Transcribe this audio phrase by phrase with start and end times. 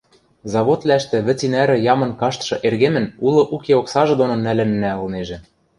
[0.51, 5.37] –Заводвлӓштӹ вӹц и нӓрӹ ямын каштшы эргемӹн улы-уке оксажы доно нӓлӹннӓ ылнежӹ...